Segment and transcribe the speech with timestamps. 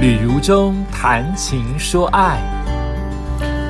[0.00, 2.40] 旅如中谈情说爱。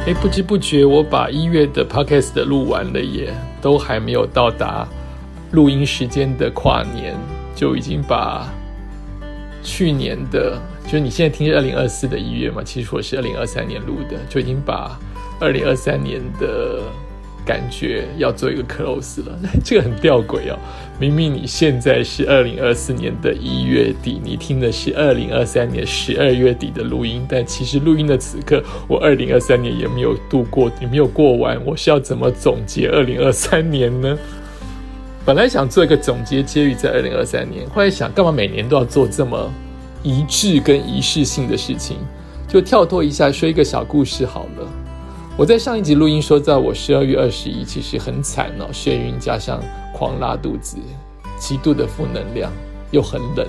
[0.07, 4.87] 哎，不知不觉我把一月的 podcast 的录完了耶，都还没有到达
[5.51, 7.17] 录音时间的跨年，
[7.53, 8.49] 就已经把
[9.65, 14.97] 去年的，就是你现在听是二零二四的一月嘛，其实我是二零二三年录的，就已经把
[15.41, 16.81] 二零二三年的。
[17.45, 20.59] 感觉要做一个 close 了， 这个很吊诡哦。
[20.99, 31.59] 明明你现在是二零二四年的一月底，你听的是二零二三年十二月底的录音，但其实录音的此刻，我二零二三年也没有度过，也没有过完。
[31.65, 34.19] 我是要怎么总结二零二三年呢？
[35.25, 39.51] 本来想做一个总结结语在二零二三年，后来想干嘛每年都要做这么
[40.03, 41.97] 一致跟仪式性的事情，
[42.49, 44.69] 就跳脱一下，说一个小故事好了。
[45.41, 49.59] 我在上一集录音说，在我十二月二十一，其实很惨哦，眩晕加上
[49.91, 50.77] 狂拉肚子，
[51.39, 52.53] 极度的负能量，
[52.91, 53.47] 又很冷。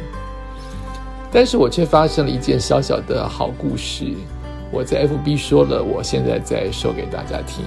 [1.33, 4.05] 但是我却发生了一件小小的好故事，
[4.71, 7.65] 我在 FB 说了，我现在在说给大家听，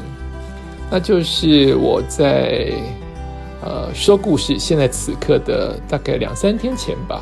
[0.91, 2.73] 那就是我在
[3.61, 7.21] 呃说故事，现在此刻的大概两三天前吧，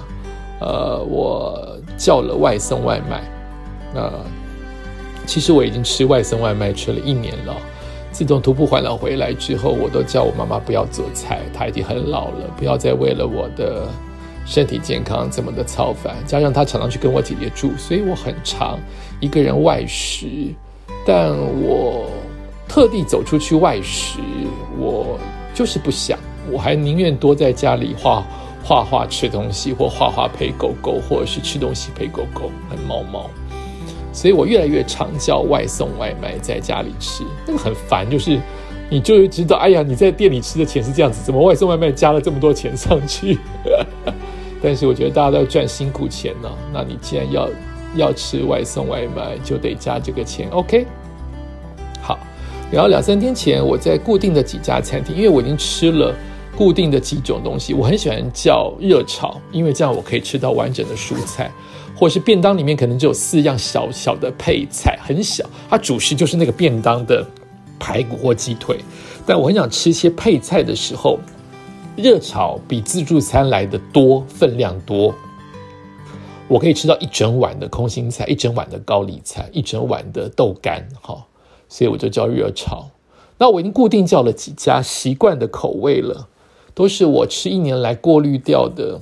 [0.61, 3.25] 呃，我叫了外送外卖，
[3.93, 4.09] 那。
[5.33, 7.57] 其实我已经吃外送外卖吃了一年了。
[8.11, 13.89] 自从徒步环岛回来之后，我都叫我妈妈不要做菜，她已经很老了，不要再为了我的
[14.45, 16.15] 身体健康这么的操烦。
[16.27, 18.79] 加上她常常去跟我姐姐住，所以我很常
[19.21, 20.27] 一个人外食。
[21.07, 21.31] 但
[21.63, 22.11] 我
[22.69, 24.19] 特地走出去外食，
[24.79, 25.19] 我
[25.55, 26.19] 就是不想，
[26.51, 28.23] 我还宁愿多在家里画
[28.63, 33.31] 画画、吃东西，或画画陪狗狗，或者是吃东西陪狗狗、和猫猫。
[34.13, 38.09] 所以我越来越常叫外送外卖，在家里吃，那个很烦。
[38.09, 38.39] 就是
[38.91, 43.39] 你就会知道，哎呀，你在店里吃的钱是这样子，怎么外送外卖加了这么多钱上去？
[44.63, 46.49] 但是我觉得大家都要赚辛苦钱呢。
[46.73, 47.49] 那你既然要
[47.97, 50.49] 要吃外送外卖，就得加这个钱。
[50.51, 50.87] OK，
[52.01, 52.19] 好。
[52.71, 56.15] 然后两三天前，我在固定的几家餐厅，因为我已经吃了
[56.57, 61.51] 固定的几种东西，我很喜欢叫热炒，因为这样我可以吃到完整的蔬菜。
[62.03, 67.25] 或者是便当里面可能只有四样小小的配菜，很小，它主食就是那个便当的
[67.79, 68.81] 排骨或鸡腿。
[69.25, 71.21] 但我很想吃一些配菜的时候，
[71.95, 75.15] 热炒比自助餐来的多，分量多，
[76.49, 81.25] 我可以吃到一整碗的空心菜，一整碗的高丽菜，一整碗的豆干，哈，
[81.69, 82.89] 所以我就叫热炒。
[83.39, 86.27] 那我已经固定叫了几家习惯的口味了，
[86.75, 89.01] 都是我吃一年来过滤掉的。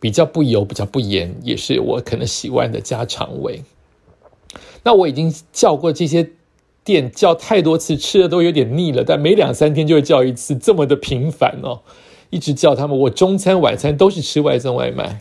[0.00, 3.62] 比较不油，比较不盐，也是我可能喜欢的家常味。
[4.82, 6.30] 那我已经叫过这些
[6.82, 9.04] 店叫太多次，吃的都有点腻了。
[9.04, 11.80] 但每两三天就会叫一次，这么的频繁哦，
[12.30, 12.98] 一直叫他们。
[13.00, 15.20] 我中餐晚餐都是吃外送外卖，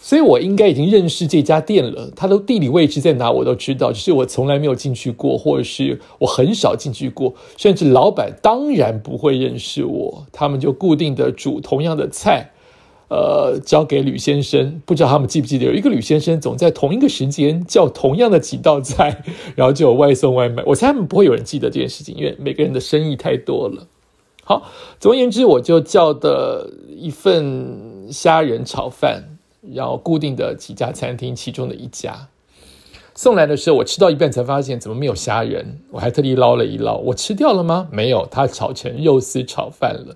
[0.00, 2.10] 所以我应该已经认识这家店了。
[2.16, 7.34] 它的地理位置在哪我都知道，只是我从来没有进去过，或者是我很少进去过。
[7.58, 12.52] 甚至老板当然不会认识我，他们就固定的煮同样的菜。
[13.08, 19.24] 呃，交给吕先生，不知道他们记不记得，有一个吕先生总在同一个时间叫同样的几道菜，
[19.56, 20.62] 然后就有外送外卖。
[20.66, 23.86] 我猜他们不会有人记得这件事情，因为每个人的生意太多了。
[24.44, 24.70] 好，
[25.00, 29.24] 总而言之，我就叫的一份虾仁炒饭，
[29.74, 32.28] 然后固定的几家餐厅其中的一家
[33.14, 37.88] 送来的时候，我吃到一半才发现怎么没有虾仁，我还特地捞了一捞，我吃掉了吗？
[37.90, 40.14] 没有，它炒成肉丝炒饭了。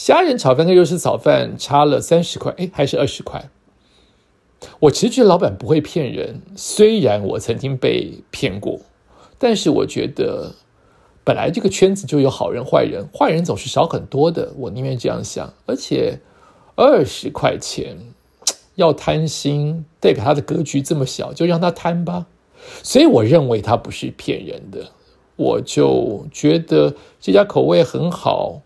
[0.00, 3.50] 虾仁炒饭跟肉丝炒饭差了三十块，哎，还是二十块。
[4.78, 8.80] 我其实觉得老板不会骗人，虽然我曾经被骗过，
[9.38, 10.54] 但是我觉得
[11.22, 14.54] 本来这个圈子就有好人坏人，坏人总是少很多的。
[14.56, 16.18] 我宁愿这样想，而且
[16.76, 17.98] 二十块钱
[18.76, 22.26] 要贪心，代表他的格局这么小，就让他贪吧。
[22.82, 24.92] 所以我认为他不是骗人的，
[25.36, 28.62] 我就觉得这家口味很好。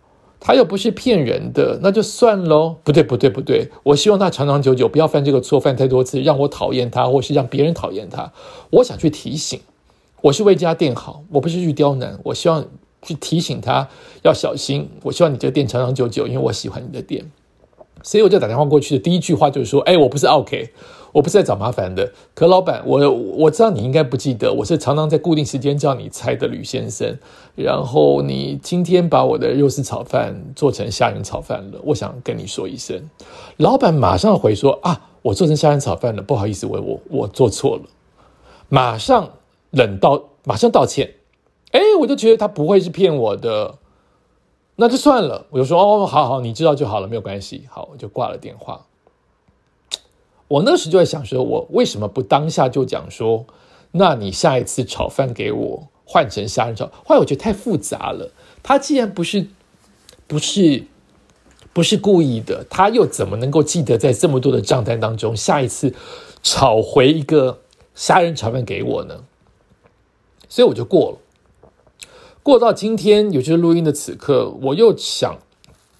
[0.46, 2.76] 他又不是骗人的，那就算喽。
[2.84, 3.66] 不对，不对，不对。
[3.82, 8.30] 我希望他长长久久，不要犯这个错，犯太多次，让我讨厌他，或是让别人讨厌他。
[8.68, 9.58] 我想去提醒，
[10.20, 12.20] 我是为这家店好，我不是去刁难。
[12.24, 12.62] 我希望
[13.00, 13.88] 去提醒他
[14.22, 14.90] 要小心。
[15.02, 17.24] 我希望你这个店长长久久，因为我喜欢你的店。
[18.02, 20.68] 所以我就打电话过去的第一句话就是说：“哎，我不是 OK。”
[21.14, 27.16] 我不是在找麻烦的，可老板，我我知道你应该不记得，我是常常在固定时间叫你猜的吕先生。
[27.54, 33.00] 然后你今天把我的肉丝炒饭做成虾仁炒饭了，我想跟你说一声。
[33.58, 37.84] 老板马上回说啊，我做成虾仁炒饭了，不好意思，我我我做错了，
[38.68, 39.30] 马上
[39.70, 41.14] 冷道，马上道歉。
[41.70, 43.76] 哎，我就觉得他不会是骗我的，
[44.74, 45.46] 那就算了。
[45.50, 47.68] 我就说哦，好好，你知道就好了，没有关系。
[47.70, 48.84] 好，我就挂了电话。
[50.48, 53.46] 我那时就在想说，我为什么不当下就讲说，
[53.92, 56.86] 那你下一次炒饭给我换成虾仁炒？
[57.04, 58.30] 后来我觉得太复杂了。
[58.62, 59.46] 他既然不是
[60.26, 60.84] 不是
[61.72, 65.94] 不是故意的，他又怎么能够记得在这么多的账单当中，下一次
[66.42, 67.60] 炒回一个
[67.94, 69.24] 虾仁炒饭给我呢？
[70.48, 71.18] 所以我就过了。
[72.42, 75.38] 过到今天，也就是录音的此刻，我又想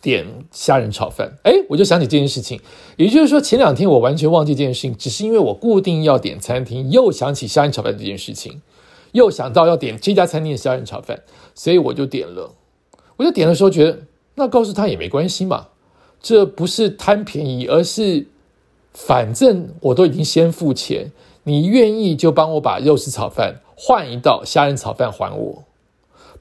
[0.04, 1.38] 点虾仁炒饭。
[1.44, 2.60] 哎，我就想起这件事情。
[2.98, 8.60] 也就是说，前两天我完全忘记这件事情，只是因为我固定要点餐厅，又想起虾仁炒饭这件事情，
[9.12, 11.22] 又想到要点这家餐厅的虾仁炒饭，
[11.54, 12.52] 所以我就点了。
[13.16, 14.00] 我就点的时候觉得，
[14.34, 15.68] 那告诉他也没关系嘛，
[16.20, 18.26] 这不是贪便宜，而是
[18.92, 21.12] 反正我都已经先付钱，
[21.44, 25.64] 你愿意就帮我把肉丝炒饭换一道虾仁炒饭还我。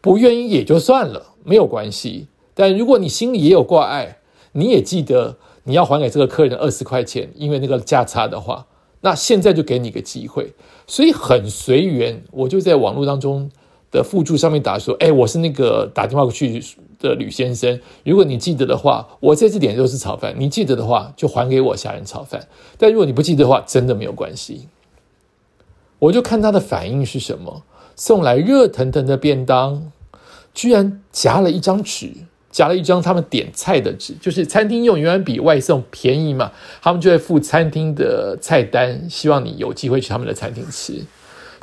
[0.01, 2.27] 不愿意也就算了，没有关系。
[2.53, 4.19] 但如果你心里也有挂碍，
[4.51, 8.67] 你也记得你要还给这个客人二十块钱，因为那个价差的话，
[9.01, 10.53] 那现在就给你个机会。
[10.85, 13.49] 所以很随缘，我就在网络当中
[13.91, 16.63] 的附注上面打说：“哎，我是那个打电话过去
[16.99, 17.79] 的吕先生。
[18.03, 22.47] 如果你记得的话，我在这点肉丝炒饭，你记得的话就还给我虾仁炒饭。
[22.77, 24.67] 但如果你不记得的话，真的没有关系。
[25.99, 27.63] 我就看他的反应是什么。”
[27.95, 29.91] 送来热腾腾的便当，
[30.51, 32.11] 居然夹了一张纸，
[32.53, 36.51] 夹了一张他们点菜的纸，就是餐厅用，永远比外送便宜嘛。
[36.81, 41.03] 他们就会附餐厅的菜单，希望你有机会去他们的餐厅吃。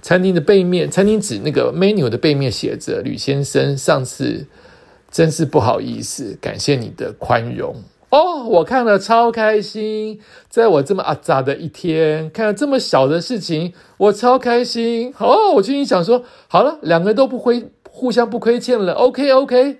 [0.02, 4.46] 餐厅的背面，餐厅纸那个 menu 的背面写着：“吕先生，上次
[5.10, 7.76] 真是不好意思，感谢你的宽容。”
[8.10, 15.14] 哦，我看了超开心，在我这么阿杂的一天，看了这么小的事情，我超开心。
[15.19, 18.94] 哦，我心里想说，好了，两个人都不亏，互相不亏欠了。
[18.94, 19.78] OK OK，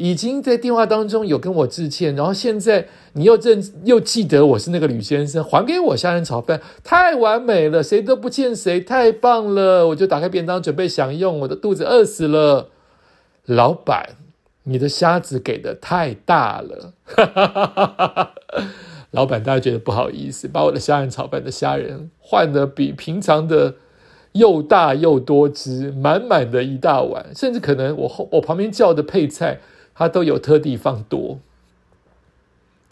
[0.00, 9.88] 已经在电话当中有跟我致歉，然后现在你又认又记得我是那个吕先生，还给我虾仁炒饭，太完美了，谁都不欠谁，太棒了。
[9.88, 12.70] 我就打开便当准备享用，我的肚子饿死了，
[13.44, 14.16] 老板。
[14.64, 16.92] 你的虾子给的太大了，
[19.10, 23.74] 老板，大家觉得不好意思，把我的虾仁炒饭的虾仁换的比平常的
[24.32, 29.58] 又大又多汁，满满的一大碗，甚至可能我后我旁边叫的配菜，
[30.00, 31.38] 他都有特地放多，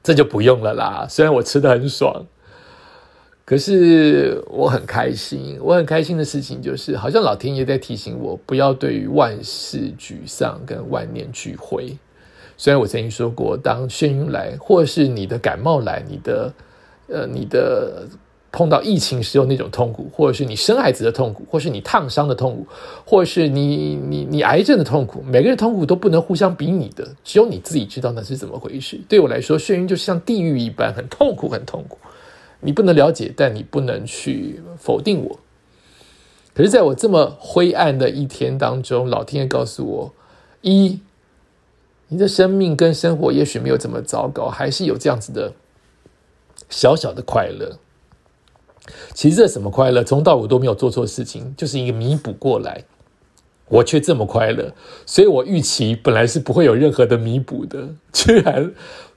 [0.03, 1.07] 这就不用了啦。
[1.09, 2.27] 虽然我吃的很爽。
[3.47, 11.97] 可是我很开心，我很开心的事情就是，好像老天爷在提醒我，不要对于万事沮丧跟万念俱灰。
[12.59, 16.53] 虽然我曾经说过，当眩晕来，或是你的感冒来，你的
[17.09, 18.07] 呃，你的
[18.51, 22.67] 碰到疫情时候那种痛苦，或者是你生孩子的痛苦，或是你烫伤的痛苦，
[23.05, 28.99] 或者是你你你癌症的痛苦，每个人痛苦都不能互相比拟的，只有你自己知道那是怎么回事。
[29.09, 31.99] 对我来说，眩晕就像地狱一般，很痛苦，很痛苦。
[32.61, 35.39] 你不能了解，但你不能去否定我。
[36.55, 40.13] 可是，在我这么灰暗的一天当中，老天爷告诉我：
[40.63, 40.99] 一，
[42.09, 45.53] 你的生命跟生活也许没有这么糟糕，还是有这样子的
[46.69, 47.79] 小小的快乐。
[49.15, 50.03] 其实这什么快乐？
[50.03, 52.85] 从到我都没有做错事情，就是一个弥补过来，
[53.69, 54.75] 我却这么快乐。
[55.07, 58.73] 所以我预期本来是不会有任何的弥补的，居然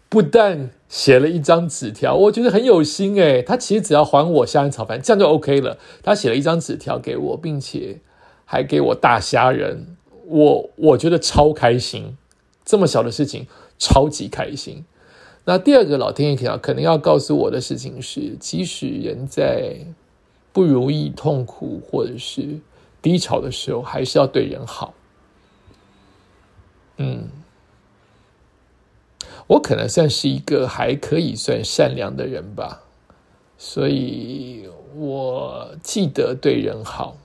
[0.09, 0.71] 不但。
[0.91, 3.41] 写了一张纸条，我觉得很有心诶。
[3.41, 5.77] 他其实只要还我虾仁炒饭，这样就 OK 了。
[6.03, 8.01] 他写了一张纸条给我，并且
[8.43, 9.95] 还给我大虾仁，
[10.27, 12.17] 我我觉得超开心。
[12.65, 13.47] 这么小的事情，
[13.79, 14.83] 超级开心。
[15.45, 19.77] 那第二个老天爷可能要告诉我的事情是：即使人在
[20.53, 22.59] 不如意、痛苦或者是
[23.01, 24.93] 低潮的时候，还是要对人好。
[26.97, 27.27] 嗯。
[29.47, 32.83] 我可能算是一个还可以算善良的人吧，
[33.57, 37.17] 所以我记得对人好。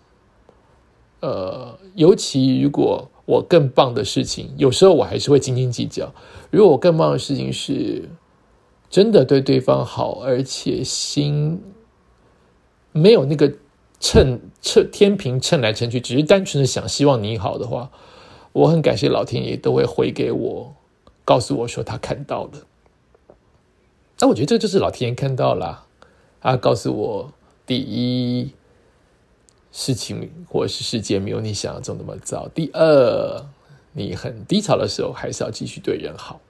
[1.20, 6.14] 呃，尤其如果我更棒的事情，有时候我还是会斤斤计较。
[6.50, 8.08] 如果我更棒的事情是
[8.88, 11.60] 真的对对方好，而且心
[12.92, 13.52] 没有那个
[14.00, 17.90] 秤秤天平秤来称去，只是单纯的想希望你好的话，
[18.52, 20.74] 我很感谢老天爷都会回给我。
[21.24, 22.52] 告诉我说他看到了，
[24.20, 25.86] 那我觉得这就是老天爷看到了，
[26.40, 27.32] 他告诉我
[27.66, 28.52] 第一
[29.78, 32.48] 事情或是世界没有你想象中那么糟。
[32.54, 33.44] 第二，
[33.92, 36.40] 你很低潮的时候还是要继续对人好。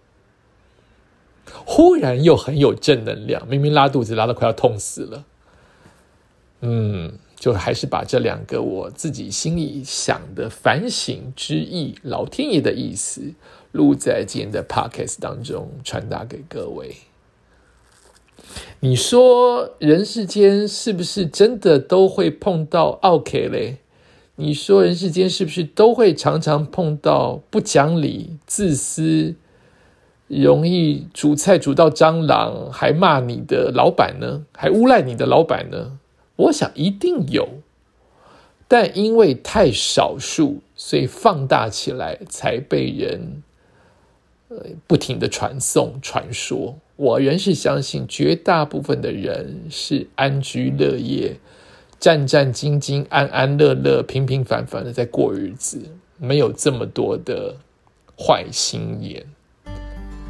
[1.65, 5.25] 忽然又很有正能量，明明拉肚子拉的快要痛死了，
[6.61, 13.35] 嗯，就还是把这两个我自己心里想的反省之意，老天爷的意思。
[13.73, 16.97] 录在今天的 podcast 当中传达给各位。
[18.81, 23.79] 你说人世间是不是真的都会碰到 OK 嘞？
[24.37, 29.35] 你说人世间是不是都会常常碰到不讲理、自私、
[30.29, 34.45] 容易煮菜煮到蟑螂还骂你的老板呢？
[34.53, 35.99] 还诬赖你的老板呢？
[36.37, 37.49] 我想一定有，
[38.69, 43.43] 但因为太少数，所以放大起来才被人
[44.49, 46.77] 呃不停的传颂传说。
[46.97, 51.37] 我仍是相信，绝大部分的人是安居乐业、
[52.01, 55.79] 战战兢兢、安安乐乐、平平凡凡的在过日子，
[56.19, 57.55] 没有这么多的
[58.19, 59.23] 坏心眼。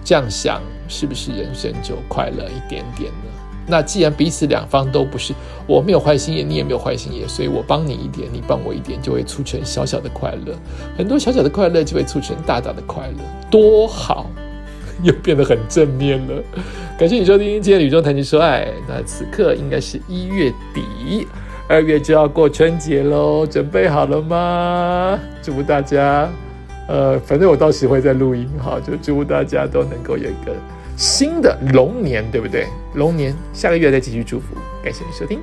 [0.04, 3.30] 这样想，是不是人生就快乐一点点呢？
[3.68, 5.32] 那既然彼此两方都不是，
[5.68, 10.52] 我没有坏心眼，你也没有坏心眼，所以我帮你一点，你帮我一点，就会促成小小的快乐。
[10.98, 14.28] 很多小小的快乐就会促成大大的快乐，多好！
[15.02, 16.42] 又变得很正面了。
[16.98, 18.64] 感谢你收听今天《宇宙谈情说爱》。
[18.88, 21.26] 那此刻应该是一月底，
[21.68, 25.18] 二月就要过春节喽，准备好了吗？
[25.42, 26.30] 祝福大家，
[26.88, 30.54] 呃，反正我到时会在录音哈，就祝福大家都能够有一个
[30.96, 32.66] 新的龙年，对不对？
[32.94, 34.56] 龙年下个月再继续祝福。
[34.82, 35.38] 感谢你收听。